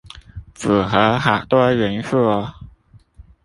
[0.55, 2.55] 符合好多元素喔